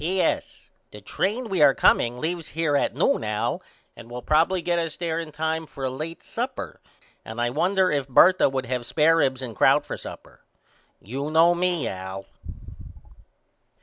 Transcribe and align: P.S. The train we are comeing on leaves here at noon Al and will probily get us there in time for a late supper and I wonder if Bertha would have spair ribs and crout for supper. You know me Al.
P.S. 0.01 0.71
The 0.89 0.99
train 0.99 1.47
we 1.47 1.61
are 1.61 1.75
comeing 1.75 2.13
on 2.15 2.21
leaves 2.21 2.47
here 2.47 2.75
at 2.75 2.95
noon 2.95 3.23
Al 3.23 3.61
and 3.95 4.09
will 4.09 4.23
probily 4.23 4.63
get 4.63 4.79
us 4.79 4.97
there 4.97 5.19
in 5.19 5.31
time 5.31 5.67
for 5.67 5.83
a 5.83 5.91
late 5.91 6.23
supper 6.23 6.81
and 7.23 7.39
I 7.39 7.51
wonder 7.51 7.91
if 7.91 8.09
Bertha 8.09 8.49
would 8.49 8.65
have 8.65 8.81
spair 8.81 9.17
ribs 9.17 9.43
and 9.43 9.55
crout 9.55 9.85
for 9.85 9.97
supper. 9.97 10.41
You 11.03 11.29
know 11.29 11.53
me 11.53 11.87
Al. 11.87 12.25